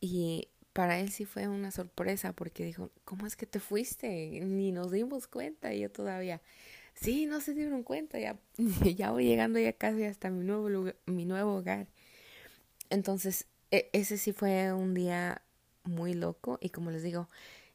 y 0.00 0.48
para 0.72 1.00
él 1.00 1.10
sí 1.10 1.24
fue 1.24 1.48
una 1.48 1.70
sorpresa 1.72 2.32
porque 2.32 2.64
dijo, 2.64 2.90
¿cómo 3.04 3.26
es 3.26 3.36
que 3.36 3.46
te 3.46 3.58
fuiste? 3.60 4.40
Ni 4.44 4.70
nos 4.72 4.92
dimos 4.92 5.26
cuenta 5.26 5.74
y 5.74 5.80
yo 5.80 5.90
todavía, 5.90 6.40
sí, 6.94 7.26
no 7.26 7.40
se 7.40 7.54
dieron 7.54 7.82
cuenta, 7.82 8.18
ya, 8.18 8.38
ya 8.96 9.10
voy 9.10 9.26
llegando 9.26 9.58
ya 9.58 9.72
casi 9.72 10.04
hasta 10.04 10.30
mi 10.30 10.44
nuevo 10.44 10.68
lugar, 10.68 10.96
mi 11.06 11.24
nuevo 11.24 11.56
hogar. 11.56 11.88
Entonces, 12.90 13.46
e, 13.70 13.90
ese 13.92 14.18
sí 14.18 14.32
fue 14.32 14.72
un 14.72 14.94
día 14.94 15.42
muy 15.84 16.14
loco 16.14 16.58
y 16.60 16.70
como 16.70 16.90
les 16.90 17.02
digo, 17.02 17.28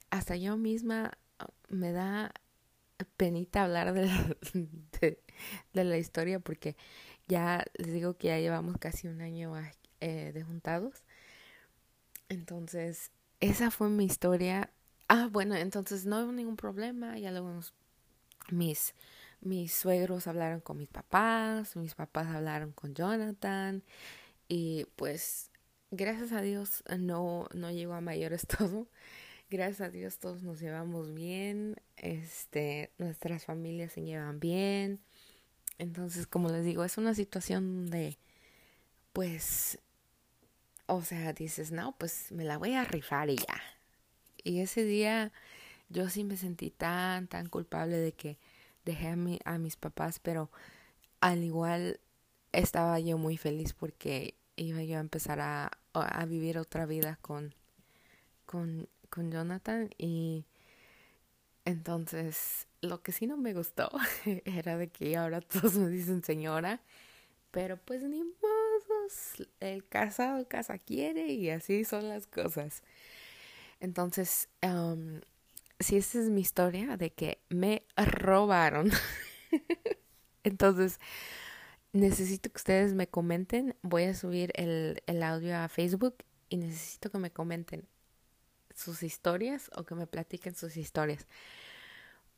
hasta 0.09 0.35
yo 0.37 0.57
misma 0.57 1.11
ah, 1.39 1.49
me 1.69 1.91
da 1.91 2.33
penita 3.05 3.63
hablar 3.63 3.93
de 3.93 4.05
la, 4.07 4.37
de, 5.73 5.83
la 5.83 5.97
historia 5.97 6.39
porque 6.39 6.75
ya 7.27 7.65
les 7.75 7.93
digo 7.93 8.15
que 8.17 8.27
ya 8.29 8.39
llevamos 8.39 8.77
casi 8.77 9.07
un 9.07 9.21
año 9.21 9.53
eh, 10.01 10.31
de 10.33 10.43
juntados. 10.43 11.03
Entonces, 12.29 13.11
esa 13.39 13.71
fue 13.71 13.89
mi 13.89 14.05
historia. 14.05 14.69
Ah, 15.07 15.27
bueno, 15.31 15.55
entonces 15.55 16.05
no 16.05 16.23
hubo 16.23 16.31
ningún 16.31 16.55
problema. 16.55 17.17
Ya 17.17 17.31
luego 17.31 17.59
mis, 18.51 18.93
mis 19.41 19.73
suegros 19.73 20.27
hablaron 20.27 20.61
con 20.61 20.77
mis 20.77 20.89
papás, 20.89 21.75
mis 21.75 21.95
papás 21.95 22.27
hablaron 22.27 22.71
con 22.71 22.93
Jonathan 22.93 23.83
y 24.47 24.85
pues 24.95 25.51
gracias 25.91 26.31
a 26.31 26.41
Dios 26.41 26.83
no, 26.97 27.47
no 27.53 27.71
llegó 27.71 27.93
a 27.93 28.01
mayores 28.01 28.47
todo 28.57 28.87
gracias 29.53 29.81
a 29.81 29.91
Dios 29.91 30.17
todos 30.17 30.41
nos 30.41 30.59
llevamos 30.59 31.13
bien, 31.13 31.75
este, 31.95 32.91
nuestras 32.97 33.45
familias 33.45 33.91
se 33.91 34.01
llevan 34.01 34.39
bien. 34.39 34.99
Entonces, 35.77 36.25
como 36.25 36.49
les 36.49 36.65
digo, 36.65 36.83
es 36.83 36.97
una 36.97 37.13
situación 37.13 37.85
de, 37.91 38.17
pues, 39.13 39.77
o 40.87 41.03
sea, 41.03 41.33
dices, 41.33 41.71
no, 41.71 41.95
pues 41.99 42.31
me 42.31 42.43
la 42.45 42.57
voy 42.57 42.73
a 42.73 42.83
rifar 42.83 43.29
y 43.29 43.37
ya. 43.37 43.61
Y 44.43 44.61
ese 44.61 44.85
día 44.85 45.31
yo 45.89 46.09
sí 46.09 46.23
me 46.23 46.35
sentí 46.35 46.71
tan, 46.71 47.27
tan 47.27 47.47
culpable 47.47 47.97
de 47.97 48.11
que 48.11 48.39
dejé 48.85 49.09
a, 49.09 49.15
mi, 49.15 49.39
a 49.45 49.59
mis 49.59 49.75
papás, 49.75 50.17
pero 50.19 50.49
al 51.19 51.43
igual 51.43 51.99
estaba 52.53 52.99
yo 52.99 53.19
muy 53.19 53.37
feliz 53.37 53.73
porque 53.73 54.33
iba 54.55 54.81
yo 54.81 54.97
a 54.97 55.01
empezar 55.01 55.41
a, 55.41 55.71
a 55.93 56.25
vivir 56.25 56.57
otra 56.57 56.87
vida 56.87 57.19
con, 57.21 57.53
con 58.47 58.89
con 59.13 59.31
Jonathan 59.31 59.91
y 59.99 60.47
entonces 61.65 62.67
lo 62.81 63.03
que 63.03 63.11
sí 63.11 63.27
no 63.27 63.37
me 63.37 63.53
gustó 63.53 63.91
era 64.45 64.75
de 64.75 64.87
que 64.87 65.15
ahora 65.15 65.39
todos 65.39 65.75
me 65.75 65.87
dicen 65.89 66.23
señora, 66.23 66.81
pero 67.51 67.77
pues 67.77 68.01
ni 68.01 68.23
modos, 68.23 69.47
el 69.59 69.87
casado 69.87 70.47
casa 70.47 70.79
quiere 70.79 71.27
y 71.27 71.51
así 71.51 71.85
son 71.85 72.09
las 72.09 72.25
cosas. 72.25 72.81
Entonces, 73.79 74.49
si 75.79 75.97
esa 75.97 76.19
es 76.19 76.29
mi 76.29 76.41
historia 76.41 76.97
de 76.97 77.11
que 77.11 77.39
me 77.49 77.83
robaron. 77.95 78.89
Entonces, 80.43 80.99
necesito 81.91 82.49
que 82.49 82.57
ustedes 82.57 82.93
me 82.95 83.07
comenten. 83.07 83.75
Voy 83.83 84.05
a 84.05 84.15
subir 84.15 84.51
el, 84.55 85.03
el 85.05 85.21
audio 85.21 85.55
a 85.57 85.67
Facebook 85.69 86.15
y 86.49 86.57
necesito 86.57 87.11
que 87.11 87.19
me 87.19 87.31
comenten 87.31 87.87
sus 88.75 89.03
historias 89.03 89.69
o 89.75 89.83
que 89.83 89.95
me 89.95 90.07
platiquen 90.07 90.55
sus 90.55 90.77
historias. 90.77 91.27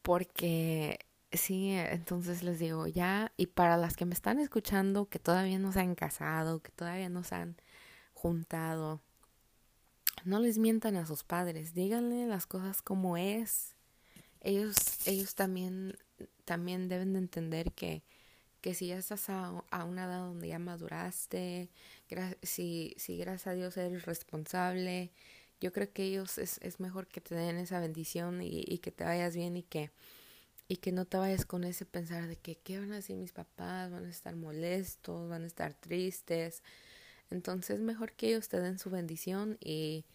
Porque 0.01 0.99
sí, 1.31 1.71
entonces 1.71 2.43
les 2.43 2.59
digo 2.59 2.87
ya, 2.87 3.31
y 3.37 3.47
para 3.47 3.77
las 3.77 3.95
que 3.95 4.05
me 4.05 4.13
están 4.13 4.39
escuchando, 4.39 5.07
que 5.09 5.19
todavía 5.19 5.59
no 5.59 5.71
se 5.71 5.79
han 5.79 5.95
casado, 5.95 6.61
que 6.61 6.71
todavía 6.71 7.09
no 7.09 7.23
se 7.23 7.35
han 7.35 7.57
juntado, 8.13 9.01
no 10.23 10.39
les 10.39 10.57
mientan 10.57 10.95
a 10.95 11.05
sus 11.05 11.23
padres, 11.23 11.73
díganle 11.73 12.27
las 12.27 12.47
cosas 12.47 12.81
como 12.81 13.17
es. 13.17 13.75
Ellos, 14.41 14.75
ellos 15.07 15.35
también, 15.35 15.97
también 16.45 16.87
deben 16.87 17.13
de 17.13 17.19
entender 17.19 17.71
que, 17.73 18.03
que 18.61 18.73
si 18.73 18.87
ya 18.87 18.97
estás 18.97 19.29
a, 19.29 19.63
a 19.71 19.83
una 19.83 20.05
edad 20.05 20.19
donde 20.19 20.47
ya 20.47 20.59
maduraste, 20.59 21.69
si, 22.41 22.95
si 22.97 23.17
gracias 23.17 23.47
a 23.47 23.53
Dios 23.53 23.77
eres 23.77 24.05
responsable, 24.05 25.11
yo 25.61 25.71
creo 25.71 25.91
que 25.91 26.03
ellos 26.03 26.37
es, 26.37 26.59
es 26.61 26.79
mejor 26.79 27.07
que 27.07 27.21
te 27.21 27.35
den 27.35 27.57
esa 27.57 27.79
bendición 27.79 28.41
y, 28.41 28.63
y, 28.67 28.79
que 28.79 28.91
te 28.91 29.03
vayas 29.03 29.35
bien 29.35 29.57
y 29.57 29.63
que, 29.63 29.91
y 30.67 30.77
que 30.77 30.91
no 30.91 31.05
te 31.05 31.17
vayas 31.17 31.45
con 31.45 31.63
ese 31.63 31.85
pensar 31.85 32.27
de 32.27 32.37
que 32.37 32.55
qué 32.57 32.79
van 32.79 32.91
a 32.91 32.95
decir 32.95 33.15
mis 33.17 33.31
papás, 33.31 33.91
van 33.91 34.05
a 34.05 34.09
estar 34.09 34.35
molestos, 34.35 35.29
van 35.29 35.43
a 35.43 35.47
estar 35.47 35.73
tristes. 35.73 36.63
Entonces 37.31 37.79
mejor 37.81 38.13
que 38.13 38.29
ellos 38.29 38.49
te 38.49 38.59
den 38.59 38.79
su 38.79 38.89
bendición 38.89 39.57
y, 39.61 40.05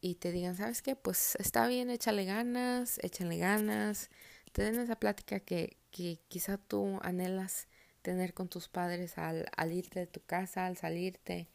y 0.00 0.16
te 0.16 0.32
digan, 0.32 0.56
¿sabes 0.56 0.82
qué? 0.82 0.96
Pues 0.96 1.36
está 1.36 1.66
bien, 1.68 1.90
échale 1.90 2.24
ganas, 2.24 2.98
échale 3.02 3.38
ganas, 3.38 4.10
te 4.52 4.62
den 4.62 4.80
esa 4.80 4.96
plática 4.96 5.40
que, 5.40 5.76
que 5.90 6.20
quizá 6.28 6.58
tú 6.58 6.98
anhelas 7.02 7.68
tener 8.02 8.34
con 8.34 8.48
tus 8.48 8.68
padres 8.68 9.18
al, 9.18 9.46
al 9.56 9.72
irte 9.72 10.00
de 10.00 10.06
tu 10.06 10.20
casa, 10.24 10.66
al 10.66 10.76
salirte 10.76 11.48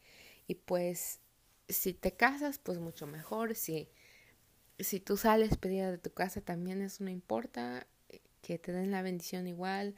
y 0.46 0.54
pues 0.54 1.20
si 1.68 1.94
te 1.94 2.12
casas, 2.12 2.58
pues 2.58 2.78
mucho 2.78 3.06
mejor. 3.06 3.54
Si, 3.54 3.88
si 4.78 5.00
tú 5.00 5.16
sales 5.16 5.56
pedida 5.56 5.90
de 5.90 5.98
tu 5.98 6.12
casa, 6.12 6.40
también 6.40 6.82
eso 6.82 7.04
no 7.04 7.10
importa. 7.10 7.86
Que 8.42 8.58
te 8.58 8.72
den 8.72 8.92
la 8.92 9.02
bendición 9.02 9.46
igual. 9.46 9.96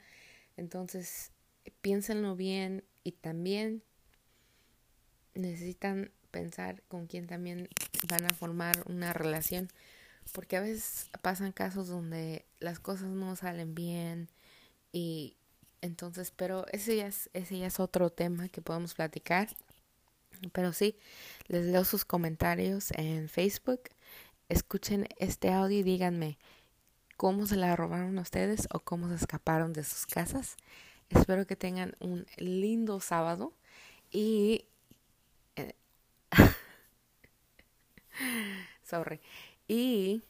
Entonces, 0.57 1.31
piénsenlo 1.81 2.35
bien 2.35 2.83
y 3.03 3.11
también 3.11 3.83
necesitan 5.35 6.11
pensar 6.31 6.81
con 6.87 7.07
quién 7.07 7.27
también 7.27 7.69
van 8.07 8.25
a 8.25 8.33
formar 8.33 8.75
una 8.87 9.13
relación. 9.13 9.69
Porque 10.33 10.57
a 10.57 10.61
veces 10.61 11.09
pasan 11.21 11.51
casos 11.51 11.87
donde 11.87 12.45
las 12.59 12.79
cosas 12.79 13.09
no 13.09 13.35
salen 13.35 13.73
bien 13.75 14.29
y 14.91 15.35
entonces, 15.81 16.31
pero 16.31 16.65
ese 16.71 16.97
ya 16.97 17.07
es, 17.07 17.29
ese 17.33 17.57
ya 17.57 17.67
es 17.67 17.79
otro 17.79 18.09
tema 18.09 18.49
que 18.49 18.61
podemos 18.61 18.93
platicar. 18.95 19.49
Pero 20.51 20.73
sí, 20.73 20.95
les 21.47 21.65
leo 21.65 21.83
sus 21.85 22.05
comentarios 22.05 22.91
en 22.91 23.29
Facebook. 23.29 23.81
Escuchen 24.47 25.07
este 25.17 25.51
audio 25.51 25.79
y 25.79 25.83
díganme 25.83 26.37
cómo 27.17 27.45
se 27.45 27.57
la 27.57 27.75
robaron 27.75 28.17
ustedes 28.17 28.67
o 28.71 28.79
cómo 28.79 29.09
se 29.09 29.15
escaparon 29.15 29.73
de 29.73 29.83
sus 29.83 30.05
casas. 30.05 30.55
Espero 31.09 31.45
que 31.45 31.55
tengan 31.55 31.95
un 31.99 32.25
lindo 32.37 32.99
sábado 32.99 33.53
y... 34.11 34.65
Eh, 35.55 35.75
sorry. 38.83 39.19
Y 39.67 40.23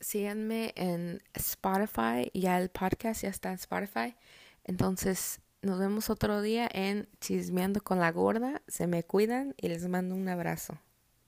síganme 0.00 0.72
en 0.76 1.22
Spotify. 1.34 2.30
Ya 2.32 2.58
el 2.58 2.70
podcast 2.70 3.22
ya 3.22 3.28
está 3.28 3.50
en 3.50 3.56
Spotify. 3.56 4.16
Entonces 4.64 5.40
nos 5.64 5.78
vemos 5.78 6.10
otro 6.10 6.42
día 6.42 6.68
en 6.72 7.08
Chismeando 7.20 7.80
con 7.82 8.00
la 8.00 8.12
Gorda. 8.12 8.62
Se 8.68 8.86
me 8.86 9.02
cuidan 9.04 9.54
y 9.56 9.68
les 9.68 9.88
mando 9.88 10.14
un 10.14 10.28
abrazo. 10.28 10.78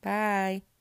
Bye. 0.03 0.76